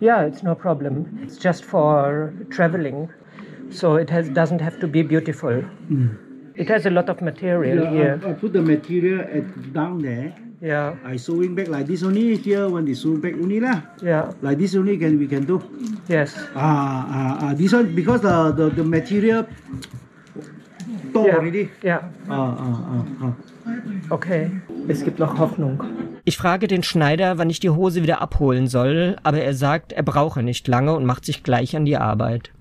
Yeah, 0.00 0.26
it's 0.26 0.42
no 0.42 0.54
problem. 0.56 1.06
It's 1.22 1.38
just 1.42 1.64
for 1.64 2.32
traveling. 2.50 3.08
So 3.70 3.96
it 3.96 4.10
has, 4.10 4.28
doesn't 4.32 4.60
have 4.60 4.80
to 4.80 4.88
be 4.88 5.02
beautiful. 5.04 5.62
It 6.56 6.68
has 6.68 6.86
a 6.86 6.90
lot 6.90 7.08
of 7.08 7.20
material 7.20 7.84
Yeah, 7.84 7.90
here. 7.92 8.20
I, 8.26 8.30
I 8.30 8.32
put 8.34 8.52
the 8.52 8.60
material 8.62 9.20
at, 9.20 9.72
down 9.72 10.02
there. 10.02 10.34
Yeah, 10.60 10.96
I 11.06 11.16
sewing 11.16 11.54
back 11.54 11.68
like 11.68 11.86
this 11.86 12.02
only. 12.02 12.36
Here 12.36 12.68
when 12.68 12.84
they 12.84 12.94
sew 12.94 13.16
back 13.16 13.34
only 13.40 13.60
lah. 13.60 13.80
yeah, 14.02 14.32
Like 14.42 14.58
this 14.58 14.74
only 14.74 14.98
can 14.98 15.18
we 15.18 15.26
can 15.28 15.46
do. 15.46 15.62
yes. 16.08 16.34
Ah 16.54 17.06
ah 17.08 17.38
ah. 17.48 17.54
This 17.54 17.72
one 17.72 17.94
because 17.94 18.20
the 18.22 18.52
the, 18.52 18.68
the 18.68 18.84
material 18.84 19.46
Yeah, 21.14 21.36
already. 21.36 21.68
yeah. 21.82 22.10
Ah 22.28 22.56
ah 22.58 23.04
ah 23.20 23.26
ah. 23.26 23.32
Okay, 24.10 24.50
es 24.88 25.04
gibt 25.04 25.18
noch 25.18 25.38
Hoffnung. 25.38 25.82
Ich 26.24 26.36
frage 26.36 26.66
den 26.66 26.82
Schneider, 26.82 27.38
wann 27.38 27.50
ich 27.50 27.60
die 27.60 27.70
Hose 27.70 28.02
wieder 28.02 28.20
abholen 28.20 28.68
soll, 28.68 29.16
aber 29.22 29.40
er 29.40 29.54
sagt, 29.54 29.92
er 29.92 30.02
brauche 30.02 30.42
nicht 30.42 30.68
lange 30.68 30.94
und 30.94 31.04
macht 31.04 31.24
sich 31.24 31.42
gleich 31.42 31.76
an 31.76 31.84
die 31.84 31.96
Arbeit. 31.96 32.52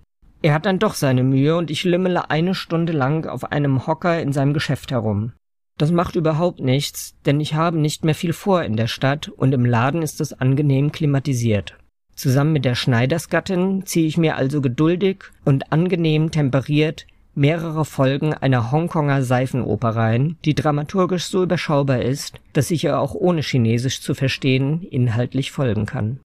Er 0.42 0.54
hat 0.54 0.66
dann 0.66 0.80
doch 0.80 0.94
seine 0.94 1.24
Mühe 1.24 1.58
und 1.58 1.70
ich 1.70 1.84
lümmele 1.84 2.30
eine 2.30 2.56
Stunde 2.56 2.94
lang 2.94 3.28
auf 3.28 3.52
einem 3.52 3.86
Hocker 3.88 4.22
in 4.22 4.32
seinem 4.32 4.54
Geschäft 4.54 4.92
herum. 4.92 5.34
Das 5.78 5.92
macht 5.92 6.16
überhaupt 6.16 6.60
nichts, 6.60 7.16
denn 7.26 7.40
ich 7.40 7.54
habe 7.54 7.78
nicht 7.78 8.04
mehr 8.04 8.16
viel 8.16 8.34
vor 8.34 8.64
in 8.64 8.76
der 8.76 8.88
Stadt 8.88 9.30
und 9.30 9.54
im 9.54 9.66
Laden 9.66 10.02
ist 10.02 10.22
es 10.22 10.34
angenehm 10.34 10.92
klimatisiert. 10.92 11.76
Zusammen 12.16 12.52
mit 12.52 12.66
der 12.66 12.76
Schneidersgattin 12.76 13.86
ziehe 13.86 14.08
ich 14.08 14.18
mir 14.18 14.36
also 14.36 14.62
geduldig 14.62 15.24
und 15.46 15.72
angenehm 15.72 16.32
temperiert 16.32 17.06
mehrere 17.40 17.86
Folgen 17.86 18.34
einer 18.34 18.70
Hongkonger 18.70 19.24
Seifenoper 19.24 19.96
rein, 19.96 20.38
die 20.44 20.54
dramaturgisch 20.54 21.24
so 21.24 21.42
überschaubar 21.42 22.02
ist, 22.02 22.42
dass 22.52 22.70
ich 22.70 22.84
ihr 22.84 23.00
auch 23.00 23.16
ohne 23.16 23.42
Chinesisch 23.42 24.02
zu 24.02 24.14
verstehen 24.14 24.84
inhaltlich 24.84 25.52
folgen 25.52 25.86
kann. 25.86 26.20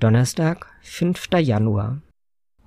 Donnerstag, 0.00 0.66
5. 0.82 1.28
Januar. 1.38 2.02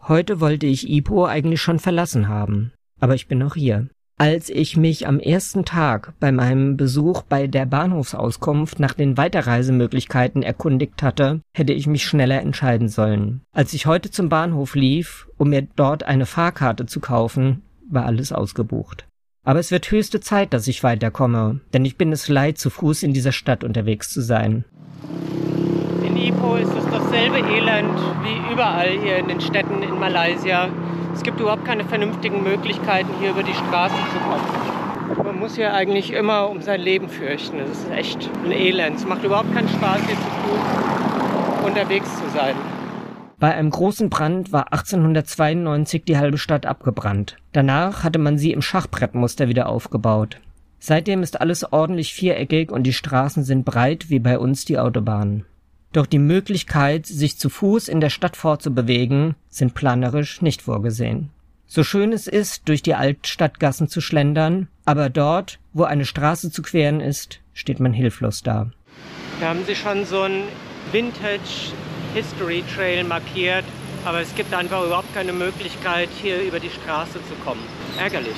Heute 0.08 0.40
wollte 0.40 0.66
ich 0.66 0.90
Ipo 0.90 1.26
eigentlich 1.26 1.62
schon 1.62 1.78
verlassen 1.78 2.28
haben, 2.28 2.72
aber 3.00 3.14
ich 3.14 3.28
bin 3.28 3.38
noch 3.38 3.54
hier. 3.54 3.88
Als 4.20 4.50
ich 4.50 4.76
mich 4.76 5.08
am 5.08 5.20
ersten 5.20 5.64
Tag 5.64 6.14
bei 6.20 6.32
meinem 6.32 6.76
Besuch 6.76 7.22
bei 7.22 7.46
der 7.46 7.68
Bahnhofsauskunft 7.68 8.80
nach 8.80 8.94
den 8.94 9.16
Weiterreisemöglichkeiten 9.16 10.42
erkundigt 10.42 11.04
hatte, 11.04 11.42
hätte 11.54 11.74
ich 11.74 11.86
mich 11.86 12.04
schneller 12.04 12.42
entscheiden 12.42 12.90
sollen. 12.90 13.42
Als 13.54 13.74
ich 13.74 13.86
heute 13.86 14.10
zum 14.10 14.28
Bahnhof 14.28 14.74
lief, 14.74 15.28
um 15.38 15.52
mir 15.52 15.68
dort 15.76 16.02
eine 16.02 16.26
Fahrkarte 16.26 16.88
zu 16.88 17.00
kaufen, 17.00 17.62
war 17.92 18.08
alles 18.08 18.32
ausgebucht. 18.32 19.06
Aber 19.44 19.60
es 19.60 19.70
wird 19.70 19.92
höchste 19.92 20.20
Zeit, 20.20 20.52
dass 20.52 20.68
ich 20.68 20.82
weiterkomme, 20.82 21.62
denn 21.74 21.86
ich 21.86 21.96
bin 21.96 22.12
es 22.12 22.28
leid, 22.28 22.58
zu 22.58 22.72
Fuß 22.72 23.04
in 23.04 23.14
dieser 23.14 23.32
Stadt 23.32 23.64
unterwegs 23.64 24.10
zu 24.10 24.22
sein. 24.22 24.66
In 26.04 26.18
Ipoh 26.18 26.56
ist 26.56 26.74
es 26.74 26.86
dasselbe 26.92 27.38
Elend 27.38 28.00
wie 28.24 28.52
überall 28.52 29.00
hier 29.00 29.18
in 29.18 29.28
den 29.28 29.42
Städten 29.42 29.84
in 29.84 30.00
Malaysia. 30.00 30.70
Es 31.18 31.24
gibt 31.24 31.40
überhaupt 31.40 31.66
keine 31.66 31.84
vernünftigen 31.84 32.44
Möglichkeiten, 32.44 33.10
hier 33.20 33.32
über 33.32 33.42
die 33.42 33.54
Straßen 33.54 33.98
zu 34.14 34.20
kommen. 34.20 35.26
Man 35.26 35.40
muss 35.40 35.56
hier 35.56 35.74
eigentlich 35.74 36.14
immer 36.14 36.48
um 36.48 36.62
sein 36.62 36.80
Leben 36.80 37.10
fürchten. 37.10 37.58
Das 37.58 37.72
ist 37.72 37.90
echt 37.90 38.30
ein 38.46 38.52
Elend. 38.52 38.98
Es 38.98 39.08
macht 39.08 39.24
überhaupt 39.24 39.52
keinen 39.52 39.68
Spaß, 39.68 39.98
hier 40.06 40.16
zu 40.16 40.22
Fuß 40.22 41.66
unterwegs 41.66 42.08
zu 42.20 42.30
sein. 42.30 42.56
Bei 43.40 43.52
einem 43.56 43.72
großen 43.72 44.12
Brand 44.12 44.52
war 44.52 44.72
1892 44.72 46.06
die 46.06 46.20
halbe 46.20 46.38
Stadt 46.38 46.68
abgebrannt. 46.68 47.38
Danach 47.52 48.04
hatte 48.04 48.20
man 48.20 48.38
sie 48.38 48.52
im 48.52 48.62
Schachbrettmuster 48.62 49.48
wieder 49.48 49.70
aufgebaut. 49.70 50.40
Seitdem 50.78 51.24
ist 51.24 51.42
alles 51.42 51.74
ordentlich 51.74 52.14
viereckig 52.14 52.72
und 52.72 52.84
die 52.84 52.94
Straßen 52.94 53.44
sind 53.44 53.66
breit 53.66 54.12
wie 54.12 54.20
bei 54.20 54.38
uns 54.38 54.66
die 54.66 54.78
Autobahnen. 54.78 55.46
Doch 55.98 56.06
die 56.06 56.20
Möglichkeit, 56.20 57.08
sich 57.08 57.40
zu 57.40 57.50
Fuß 57.50 57.88
in 57.88 58.02
der 58.02 58.12
Stadt 58.12 58.38
fortzubewegen, 58.38 59.34
sind 59.50 59.74
planerisch 59.74 60.44
nicht 60.44 60.62
vorgesehen. 60.62 61.32
So 61.66 61.84
schön 61.84 62.14
es 62.14 62.28
ist, 62.28 62.70
durch 62.70 62.84
die 62.84 62.94
Altstadtgassen 62.94 63.88
zu 63.88 64.00
schlendern, 64.00 64.68
aber 64.86 65.10
dort, 65.10 65.58
wo 65.74 65.86
eine 65.86 66.06
Straße 66.06 66.52
zu 66.52 66.62
queren 66.62 67.02
ist, 67.02 67.40
steht 67.56 67.80
man 67.80 67.94
hilflos 67.94 68.44
da. 68.44 68.70
Da 69.40 69.50
haben 69.50 69.66
sie 69.66 69.74
schon 69.76 70.06
so 70.06 70.22
einen 70.22 70.44
Vintage 70.92 71.74
History 72.14 72.64
Trail 72.76 73.04
markiert, 73.04 73.66
aber 74.06 74.22
es 74.22 74.36
gibt 74.36 74.54
einfach 74.54 74.86
überhaupt 74.86 75.12
keine 75.16 75.34
Möglichkeit, 75.34 76.10
hier 76.22 76.44
über 76.44 76.60
die 76.60 76.70
Straße 76.70 77.14
zu 77.14 77.34
kommen. 77.44 77.64
Ärgerlich. 77.98 78.38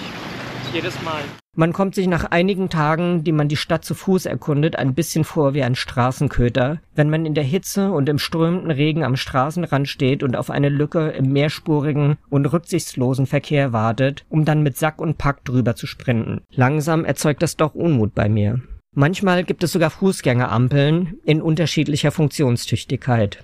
Jedes 0.73 1.01
Mal. 1.01 1.23
Man 1.55 1.73
kommt 1.73 1.95
sich 1.95 2.07
nach 2.07 2.25
einigen 2.25 2.69
Tagen, 2.69 3.23
die 3.23 3.31
man 3.31 3.47
die 3.47 3.55
Stadt 3.55 3.83
zu 3.83 3.95
Fuß 3.95 4.27
erkundet, 4.27 4.75
ein 4.75 4.93
bisschen 4.93 5.23
vor 5.23 5.55
wie 5.55 5.63
ein 5.63 5.75
Straßenköter, 5.75 6.79
wenn 6.93 7.09
man 7.09 7.25
in 7.25 7.33
der 7.33 7.43
Hitze 7.43 7.91
und 7.91 8.07
im 8.07 8.19
strömenden 8.19 8.69
Regen 8.69 9.03
am 9.03 9.15
Straßenrand 9.15 9.89
steht 9.89 10.21
und 10.21 10.35
auf 10.35 10.51
eine 10.51 10.69
Lücke 10.69 11.09
im 11.09 11.33
mehrspurigen 11.33 12.17
und 12.29 12.45
rücksichtslosen 12.45 13.25
Verkehr 13.25 13.73
wartet, 13.73 14.25
um 14.29 14.45
dann 14.45 14.61
mit 14.61 14.77
Sack 14.77 15.01
und 15.01 15.17
Pack 15.17 15.43
drüber 15.43 15.75
zu 15.75 15.87
sprinten. 15.87 16.41
Langsam 16.51 17.03
erzeugt 17.03 17.41
das 17.41 17.57
doch 17.57 17.73
Unmut 17.73 18.13
bei 18.13 18.29
mir. 18.29 18.61
Manchmal 18.95 19.43
gibt 19.43 19.63
es 19.63 19.71
sogar 19.71 19.89
Fußgängerampeln 19.89 21.19
in 21.25 21.41
unterschiedlicher 21.41 22.11
Funktionstüchtigkeit. 22.11 23.43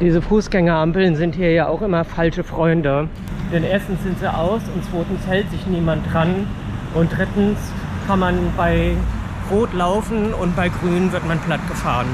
Diese 0.00 0.22
Fußgängerampeln 0.22 1.14
sind 1.14 1.36
hier 1.36 1.52
ja 1.52 1.68
auch 1.68 1.82
immer 1.82 2.04
falsche 2.04 2.42
Freunde. 2.42 3.08
Denn 3.52 3.64
erstens 3.64 4.02
sind 4.02 4.18
sie 4.18 4.32
aus 4.32 4.62
und 4.74 4.84
zweitens 4.90 5.26
hält 5.26 5.50
sich 5.50 5.66
niemand 5.66 6.12
dran. 6.12 6.46
Und 6.94 7.10
drittens 7.16 7.58
kann 8.06 8.20
man 8.20 8.52
bei 8.56 8.96
Rot 9.50 9.72
laufen 9.72 10.32
und 10.34 10.54
bei 10.56 10.68
Grün 10.68 11.12
wird 11.12 11.26
man 11.26 11.40
platt 11.40 11.66
gefahren. 11.68 12.06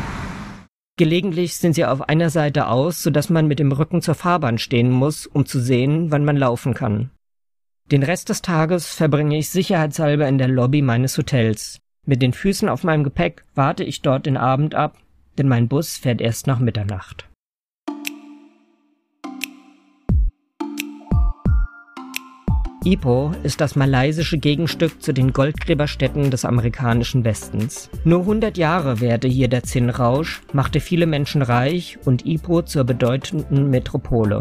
Gelegentlich 0.99 1.57
sind 1.57 1.75
sie 1.75 1.85
auf 1.85 2.09
einer 2.09 2.31
Seite 2.31 2.69
aus, 2.69 3.03
sodass 3.03 3.29
man 3.29 3.47
mit 3.47 3.59
dem 3.59 3.71
Rücken 3.71 4.01
zur 4.01 4.15
Fahrbahn 4.15 4.57
stehen 4.57 4.91
muss, 4.91 5.27
um 5.27 5.45
zu 5.45 5.61
sehen, 5.61 6.11
wann 6.11 6.25
man 6.25 6.39
laufen 6.39 6.73
kann. 6.73 7.11
Den 7.93 8.03
Rest 8.03 8.31
des 8.31 8.41
Tages 8.41 8.95
verbringe 8.95 9.37
ich 9.37 9.51
sicherheitshalber 9.51 10.27
in 10.27 10.39
der 10.39 10.49
Lobby 10.49 10.81
meines 10.81 11.19
Hotels. 11.19 11.79
Mit 12.07 12.23
den 12.23 12.33
Füßen 12.33 12.69
auf 12.69 12.83
meinem 12.83 13.05
Gepäck 13.05 13.45
warte 13.55 13.85
ich 13.85 14.01
dort 14.01 14.25
den 14.25 14.39
Abend 14.39 14.75
ab, 14.75 14.97
denn 15.37 15.49
mein 15.49 15.69
Bus 15.69 15.99
fährt 15.99 16.23
erst 16.23 16.47
nach 16.47 16.61
Mitternacht. 16.61 17.29
Ipoh 22.87 23.33
ist 23.43 23.61
das 23.61 23.75
malaysische 23.75 24.39
Gegenstück 24.39 25.03
zu 25.03 25.13
den 25.13 25.33
Goldgräberstädten 25.33 26.31
des 26.31 26.45
amerikanischen 26.45 27.25
Westens. 27.25 27.91
Nur 28.05 28.21
100 28.21 28.57
Jahre 28.57 29.01
währte 29.01 29.27
hier 29.27 29.49
der 29.49 29.65
Zinnrausch, 29.65 30.43
machte 30.53 30.79
viele 30.79 31.07
Menschen 31.07 31.43
reich 31.43 31.99
und 32.05 32.25
Ipoh 32.25 32.63
zur 32.63 32.85
bedeutenden 32.85 33.71
Metropole. 33.71 34.39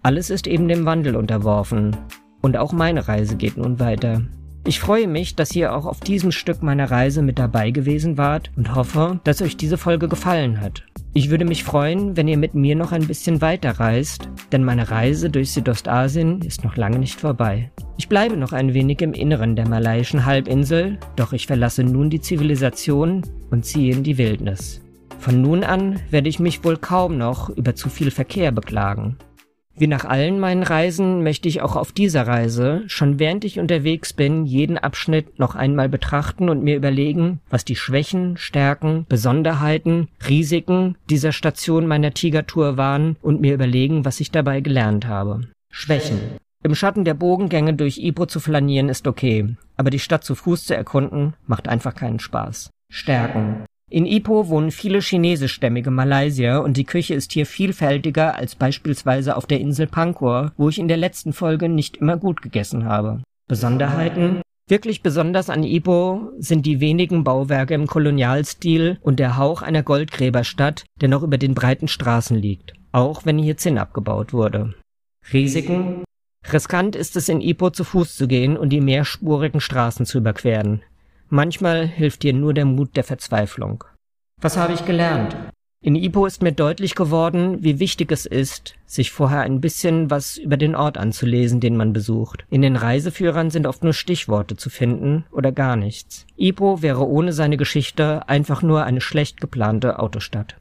Alles 0.00 0.30
ist 0.30 0.46
eben 0.46 0.68
dem 0.68 0.84
Wandel 0.84 1.16
unterworfen. 1.16 1.96
Und 2.40 2.56
auch 2.56 2.70
meine 2.72 3.08
Reise 3.08 3.34
geht 3.34 3.56
nun 3.56 3.80
weiter. 3.80 4.22
Ich 4.64 4.78
freue 4.78 5.08
mich, 5.08 5.34
dass 5.34 5.56
ihr 5.56 5.74
auch 5.74 5.86
auf 5.86 5.98
diesem 5.98 6.30
Stück 6.30 6.62
meiner 6.62 6.88
Reise 6.88 7.22
mit 7.22 7.40
dabei 7.40 7.72
gewesen 7.72 8.16
wart 8.16 8.52
und 8.56 8.76
hoffe, 8.76 9.18
dass 9.24 9.42
euch 9.42 9.56
diese 9.56 9.76
Folge 9.76 10.06
gefallen 10.06 10.60
hat. 10.60 10.84
Ich 11.14 11.30
würde 11.30 11.44
mich 11.44 11.64
freuen, 11.64 12.16
wenn 12.16 12.28
ihr 12.28 12.38
mit 12.38 12.54
mir 12.54 12.76
noch 12.76 12.92
ein 12.92 13.08
bisschen 13.08 13.40
weiter 13.40 13.72
reist, 13.80 14.28
denn 14.52 14.62
meine 14.62 14.88
Reise 14.88 15.30
durch 15.30 15.50
Südostasien 15.50 16.40
ist 16.42 16.62
noch 16.62 16.76
lange 16.76 17.00
nicht 17.00 17.20
vorbei. 17.20 17.72
Ich 17.98 18.08
bleibe 18.08 18.36
noch 18.36 18.52
ein 18.52 18.72
wenig 18.72 19.02
im 19.02 19.14
Inneren 19.14 19.56
der 19.56 19.68
malaiischen 19.68 20.24
Halbinsel, 20.24 20.98
doch 21.16 21.32
ich 21.32 21.48
verlasse 21.48 21.82
nun 21.82 22.08
die 22.08 22.20
Zivilisation 22.20 23.22
und 23.50 23.66
ziehe 23.66 23.92
in 23.92 24.04
die 24.04 24.16
Wildnis. 24.16 24.80
Von 25.18 25.42
nun 25.42 25.64
an 25.64 25.98
werde 26.10 26.28
ich 26.28 26.38
mich 26.38 26.64
wohl 26.64 26.76
kaum 26.76 27.18
noch 27.18 27.50
über 27.50 27.74
zu 27.74 27.88
viel 27.88 28.12
Verkehr 28.12 28.52
beklagen. 28.52 29.16
Wie 29.74 29.86
nach 29.86 30.04
allen 30.04 30.38
meinen 30.38 30.62
Reisen 30.62 31.22
möchte 31.22 31.48
ich 31.48 31.62
auch 31.62 31.76
auf 31.76 31.92
dieser 31.92 32.26
Reise, 32.26 32.82
schon 32.88 33.18
während 33.18 33.44
ich 33.44 33.58
unterwegs 33.58 34.12
bin, 34.12 34.44
jeden 34.44 34.76
Abschnitt 34.76 35.38
noch 35.38 35.54
einmal 35.54 35.88
betrachten 35.88 36.50
und 36.50 36.62
mir 36.62 36.76
überlegen, 36.76 37.40
was 37.48 37.64
die 37.64 37.76
Schwächen, 37.76 38.36
Stärken, 38.36 39.06
Besonderheiten, 39.08 40.08
Risiken 40.28 40.96
dieser 41.08 41.32
Station 41.32 41.86
meiner 41.86 42.12
Tigertour 42.12 42.76
waren 42.76 43.16
und 43.22 43.40
mir 43.40 43.54
überlegen, 43.54 44.04
was 44.04 44.20
ich 44.20 44.30
dabei 44.30 44.60
gelernt 44.60 45.06
habe. 45.06 45.48
Schwächen. 45.70 46.20
Im 46.62 46.74
Schatten 46.74 47.04
der 47.04 47.14
Bogengänge 47.14 47.74
durch 47.74 47.98
Ipoh 47.98 48.26
zu 48.26 48.38
flanieren 48.40 48.88
ist 48.88 49.08
okay, 49.08 49.56
aber 49.76 49.90
die 49.90 49.98
Stadt 49.98 50.22
zu 50.22 50.34
Fuß 50.34 50.66
zu 50.66 50.76
erkunden 50.76 51.34
macht 51.46 51.66
einfach 51.66 51.94
keinen 51.94 52.20
Spaß. 52.20 52.70
Stärken. 52.88 53.64
In 53.92 54.06
Ipoh 54.06 54.48
wohnen 54.48 54.70
viele 54.70 55.00
chinesischstämmige 55.00 55.90
Malaysier 55.90 56.62
und 56.64 56.78
die 56.78 56.84
Küche 56.84 57.12
ist 57.12 57.30
hier 57.32 57.44
vielfältiger 57.44 58.34
als 58.36 58.54
beispielsweise 58.54 59.36
auf 59.36 59.44
der 59.44 59.60
Insel 59.60 59.86
Pankor, 59.86 60.52
wo 60.56 60.70
ich 60.70 60.78
in 60.78 60.88
der 60.88 60.96
letzten 60.96 61.34
Folge 61.34 61.68
nicht 61.68 61.98
immer 61.98 62.16
gut 62.16 62.40
gegessen 62.40 62.86
habe. 62.86 63.22
Besonderheiten? 63.48 64.40
Wirklich 64.66 65.02
besonders 65.02 65.50
an 65.50 65.62
Ipo 65.62 66.30
sind 66.38 66.64
die 66.64 66.80
wenigen 66.80 67.22
Bauwerke 67.22 67.74
im 67.74 67.86
Kolonialstil 67.86 68.96
und 69.02 69.18
der 69.18 69.36
Hauch 69.36 69.60
einer 69.60 69.82
Goldgräberstadt, 69.82 70.86
der 71.02 71.10
noch 71.10 71.22
über 71.22 71.36
den 71.36 71.52
breiten 71.52 71.86
Straßen 71.86 72.38
liegt, 72.38 72.72
auch 72.92 73.26
wenn 73.26 73.36
hier 73.36 73.58
Zinn 73.58 73.76
abgebaut 73.76 74.32
wurde. 74.32 74.72
Risiken? 75.34 76.02
Riskant 76.50 76.96
ist 76.96 77.14
es 77.16 77.28
in 77.28 77.42
Ipo 77.42 77.68
zu 77.68 77.84
Fuß 77.84 78.16
zu 78.16 78.26
gehen 78.26 78.56
und 78.56 78.70
die 78.70 78.80
mehrspurigen 78.80 79.60
Straßen 79.60 80.06
zu 80.06 80.16
überqueren. 80.16 80.80
Manchmal 81.34 81.86
hilft 81.86 82.24
dir 82.24 82.34
nur 82.34 82.52
der 82.52 82.66
Mut 82.66 82.94
der 82.94 83.04
Verzweiflung. 83.04 83.84
Was 84.42 84.58
habe 84.58 84.74
ich 84.74 84.84
gelernt? 84.84 85.34
In 85.80 85.96
Ipo 85.96 86.26
ist 86.26 86.42
mir 86.42 86.52
deutlich 86.52 86.94
geworden, 86.94 87.64
wie 87.64 87.78
wichtig 87.78 88.12
es 88.12 88.26
ist, 88.26 88.74
sich 88.84 89.12
vorher 89.12 89.40
ein 89.40 89.62
bisschen 89.62 90.10
was 90.10 90.36
über 90.36 90.58
den 90.58 90.74
Ort 90.76 90.98
anzulesen, 90.98 91.58
den 91.58 91.74
man 91.74 91.94
besucht. 91.94 92.44
In 92.50 92.60
den 92.60 92.76
Reiseführern 92.76 93.48
sind 93.48 93.66
oft 93.66 93.82
nur 93.82 93.94
Stichworte 93.94 94.56
zu 94.56 94.68
finden 94.68 95.24
oder 95.32 95.52
gar 95.52 95.76
nichts. 95.76 96.26
Ipo 96.36 96.82
wäre 96.82 97.08
ohne 97.08 97.32
seine 97.32 97.56
Geschichte 97.56 98.28
einfach 98.28 98.60
nur 98.60 98.84
eine 98.84 99.00
schlecht 99.00 99.40
geplante 99.40 100.00
Autostadt. 100.00 100.58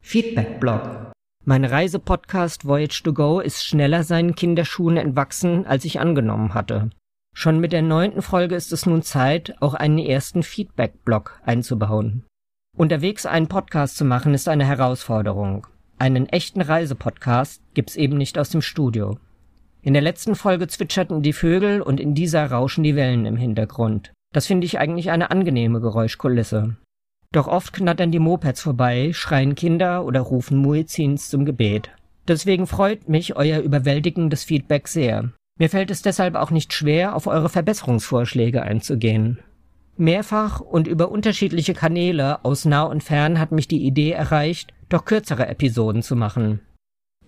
Feedback-Blog 0.00 1.09
mein 1.44 1.64
Reisepodcast 1.64 2.66
Voyage 2.66 3.02
to 3.02 3.12
Go 3.12 3.40
ist 3.40 3.64
schneller 3.64 4.04
seinen 4.04 4.34
Kinderschuhen 4.34 4.96
entwachsen, 4.96 5.66
als 5.66 5.84
ich 5.84 5.98
angenommen 5.98 6.54
hatte. 6.54 6.90
Schon 7.34 7.60
mit 7.60 7.72
der 7.72 7.82
neunten 7.82 8.22
Folge 8.22 8.54
ist 8.54 8.72
es 8.72 8.86
nun 8.86 9.02
Zeit, 9.02 9.54
auch 9.60 9.74
einen 9.74 9.98
ersten 9.98 10.42
Feedback-Blog 10.42 11.40
einzubauen. 11.44 12.24
Unterwegs 12.76 13.26
einen 13.26 13.48
Podcast 13.48 13.96
zu 13.96 14.04
machen 14.04 14.34
ist 14.34 14.48
eine 14.48 14.66
Herausforderung. 14.66 15.66
Einen 15.98 16.28
echten 16.28 16.60
Reisepodcast 16.60 17.62
gibt's 17.74 17.96
eben 17.96 18.16
nicht 18.16 18.38
aus 18.38 18.50
dem 18.50 18.62
Studio. 18.62 19.18
In 19.82 19.92
der 19.94 20.02
letzten 20.02 20.34
Folge 20.34 20.68
zwitscherten 20.68 21.22
die 21.22 21.32
Vögel 21.32 21.80
und 21.80 22.00
in 22.00 22.14
dieser 22.14 22.50
rauschen 22.50 22.84
die 22.84 22.96
Wellen 22.96 23.26
im 23.26 23.36
Hintergrund. 23.36 24.12
Das 24.32 24.46
finde 24.46 24.66
ich 24.66 24.78
eigentlich 24.78 25.10
eine 25.10 25.30
angenehme 25.30 25.80
Geräuschkulisse. 25.80 26.76
Doch 27.32 27.46
oft 27.46 27.72
knattern 27.72 28.10
die 28.10 28.18
Mopeds 28.18 28.60
vorbei, 28.60 29.12
schreien 29.12 29.54
Kinder 29.54 30.04
oder 30.04 30.20
rufen 30.20 30.58
Muezzins 30.58 31.28
zum 31.28 31.44
Gebet. 31.44 31.90
Deswegen 32.26 32.66
freut 32.66 33.08
mich 33.08 33.36
euer 33.36 33.60
überwältigendes 33.60 34.42
Feedback 34.42 34.88
sehr. 34.88 35.30
Mir 35.58 35.70
fällt 35.70 35.90
es 35.90 36.02
deshalb 36.02 36.34
auch 36.34 36.50
nicht 36.50 36.72
schwer, 36.72 37.14
auf 37.14 37.26
eure 37.26 37.48
Verbesserungsvorschläge 37.48 38.62
einzugehen. 38.62 39.38
Mehrfach 39.96 40.60
und 40.60 40.88
über 40.88 41.10
unterschiedliche 41.10 41.74
Kanäle 41.74 42.44
aus 42.44 42.64
nah 42.64 42.82
und 42.82 43.04
fern 43.04 43.38
hat 43.38 43.52
mich 43.52 43.68
die 43.68 43.84
Idee 43.84 44.12
erreicht, 44.12 44.72
doch 44.88 45.04
kürzere 45.04 45.46
Episoden 45.46 46.02
zu 46.02 46.16
machen. 46.16 46.60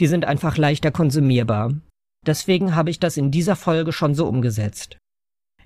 Die 0.00 0.06
sind 0.06 0.24
einfach 0.24 0.56
leichter 0.56 0.90
konsumierbar. 0.90 1.74
Deswegen 2.26 2.74
habe 2.74 2.90
ich 2.90 2.98
das 2.98 3.16
in 3.16 3.30
dieser 3.30 3.56
Folge 3.56 3.92
schon 3.92 4.14
so 4.14 4.26
umgesetzt. 4.26 4.96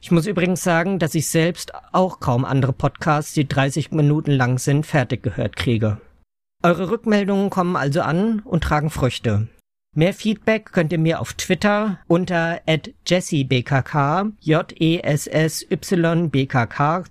Ich 0.07 0.13
muss 0.13 0.29
übrigens 0.29 0.63
sagen, 0.63 1.01
dass 1.01 1.17
ich 1.17 1.29
selbst 1.29 1.73
auch 1.91 2.21
kaum 2.21 2.45
andere 2.45 2.73
Podcasts, 2.73 3.35
die 3.35 3.49
30 3.49 3.91
Minuten 3.91 4.31
lang 4.31 4.57
sind, 4.61 4.87
fertig 4.87 5.21
gehört 5.21 5.57
kriege. 5.57 6.01
Eure 6.63 6.91
Rückmeldungen 6.91 7.51
kommen 7.51 7.75
also 7.75 8.03
an 8.03 8.39
und 8.45 8.63
tragen 8.63 8.91
Früchte. 8.91 9.49
Mehr 9.99 10.13
Feedback 10.13 10.73
könnt 10.73 10.93
ihr 10.93 10.99
mir 10.99 11.23
auf 11.23 11.33
Twitter 11.33 12.01
unter 12.07 12.61
jessybkk, 13.07 14.27
J-E-S-S-Y-B-K-K 14.43 15.05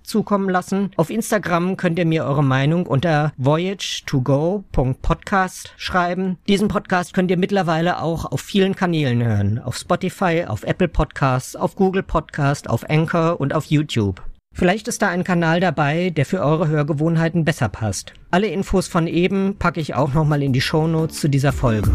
zukommen 0.04 0.48
lassen. 0.48 0.92
Auf 0.94 1.10
Instagram 1.10 1.76
könnt 1.76 1.98
ihr 1.98 2.06
mir 2.06 2.24
eure 2.24 2.44
Meinung 2.44 2.86
unter 2.86 3.32
voyage2go.podcast 3.42 5.72
schreiben. 5.76 6.38
Diesen 6.46 6.68
Podcast 6.68 7.12
könnt 7.12 7.32
ihr 7.32 7.38
mittlerweile 7.38 8.00
auch 8.00 8.24
auf 8.24 8.40
vielen 8.40 8.76
Kanälen 8.76 9.20
hören. 9.20 9.58
Auf 9.58 9.76
Spotify, 9.76 10.44
auf 10.46 10.62
Apple 10.62 10.86
Podcasts, 10.86 11.56
auf 11.56 11.74
Google 11.74 12.04
Podcast, 12.04 12.70
auf 12.70 12.88
Anchor 12.88 13.40
und 13.40 13.52
auf 13.52 13.64
YouTube. 13.64 14.22
Vielleicht 14.54 14.86
ist 14.86 15.02
da 15.02 15.08
ein 15.08 15.24
Kanal 15.24 15.58
dabei, 15.58 16.10
der 16.10 16.24
für 16.24 16.40
eure 16.40 16.68
Hörgewohnheiten 16.68 17.44
besser 17.44 17.68
passt. 17.68 18.12
Alle 18.30 18.46
Infos 18.46 18.86
von 18.86 19.08
eben 19.08 19.56
packe 19.58 19.80
ich 19.80 19.96
auch 19.96 20.14
nochmal 20.14 20.44
in 20.44 20.52
die 20.52 20.60
Shownotes 20.60 21.18
zu 21.18 21.28
dieser 21.28 21.50
Folge. 21.50 21.90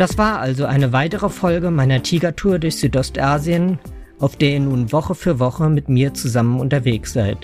Das 0.00 0.16
war 0.16 0.38
also 0.38 0.64
eine 0.64 0.94
weitere 0.94 1.28
Folge 1.28 1.70
meiner 1.70 2.02
Tigertour 2.02 2.58
durch 2.58 2.76
Südostasien, 2.76 3.78
auf 4.18 4.34
der 4.34 4.52
ihr 4.52 4.60
nun 4.60 4.92
Woche 4.92 5.14
für 5.14 5.38
Woche 5.38 5.68
mit 5.68 5.90
mir 5.90 6.14
zusammen 6.14 6.58
unterwegs 6.58 7.12
seid. 7.12 7.36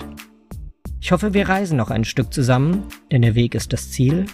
Ich 0.99 1.11
hoffe, 1.11 1.35
wir 1.35 1.47
reisen 1.47 1.77
noch 1.77 1.91
ein 1.91 2.03
Stück 2.03 2.33
zusammen, 2.33 2.81
denn 3.11 3.21
der 3.21 3.35
Weg 3.35 3.53
ist 3.53 3.73
das 3.73 3.91
Ziel, 3.91 4.25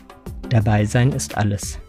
dabei 0.48 0.86
sein 0.86 1.12
ist 1.12 1.36
alles. 1.36 1.80